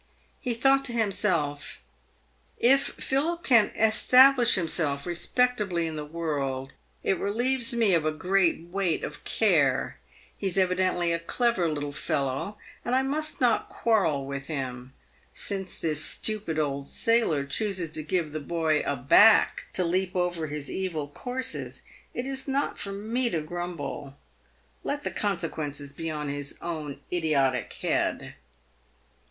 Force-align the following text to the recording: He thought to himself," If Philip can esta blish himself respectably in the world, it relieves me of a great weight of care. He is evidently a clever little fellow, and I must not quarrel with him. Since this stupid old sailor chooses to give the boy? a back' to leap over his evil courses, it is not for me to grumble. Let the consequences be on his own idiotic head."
He 0.39 0.55
thought 0.55 0.83
to 0.85 0.93
himself," 0.93 1.79
If 2.73 2.81
Philip 2.87 3.43
can 3.43 3.71
esta 3.75 4.33
blish 4.35 4.55
himself 4.55 5.05
respectably 5.05 5.85
in 5.85 5.95
the 5.95 6.03
world, 6.07 6.73
it 7.03 7.19
relieves 7.19 7.75
me 7.75 7.93
of 7.93 8.03
a 8.03 8.11
great 8.11 8.63
weight 8.69 9.03
of 9.03 9.23
care. 9.25 9.99
He 10.35 10.47
is 10.47 10.57
evidently 10.57 11.13
a 11.13 11.19
clever 11.19 11.69
little 11.69 11.91
fellow, 11.91 12.57
and 12.83 12.95
I 12.95 13.03
must 13.03 13.39
not 13.39 13.69
quarrel 13.69 14.25
with 14.25 14.47
him. 14.47 14.93
Since 15.35 15.77
this 15.77 16.03
stupid 16.03 16.57
old 16.57 16.87
sailor 16.87 17.45
chooses 17.45 17.91
to 17.91 18.01
give 18.01 18.31
the 18.31 18.39
boy? 18.39 18.81
a 18.83 18.95
back' 18.95 19.65
to 19.73 19.83
leap 19.83 20.15
over 20.15 20.47
his 20.47 20.67
evil 20.67 21.09
courses, 21.09 21.83
it 22.15 22.25
is 22.25 22.47
not 22.47 22.79
for 22.79 22.91
me 22.91 23.29
to 23.29 23.39
grumble. 23.39 24.17
Let 24.83 25.03
the 25.03 25.11
consequences 25.11 25.93
be 25.93 26.09
on 26.09 26.27
his 26.27 26.57
own 26.59 27.01
idiotic 27.13 27.71
head." 27.83 28.33